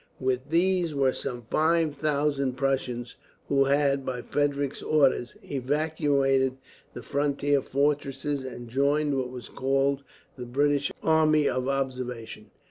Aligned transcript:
With 0.19 0.49
these 0.49 0.95
were 0.95 1.13
some 1.13 1.45
5000 1.51 2.53
Prussians; 2.53 3.17
who 3.49 3.65
had, 3.65 4.03
by 4.03 4.23
Frederick's 4.23 4.81
orders, 4.81 5.35
evacuated 5.43 6.57
the 6.95 7.03
frontier 7.03 7.61
fortresses 7.61 8.43
and 8.43 8.67
joined 8.67 9.15
what 9.15 9.29
was 9.29 9.47
called 9.47 10.03
the 10.37 10.47
British 10.47 10.91
army 11.03 11.47
of 11.47 11.67
observation. 11.67 12.47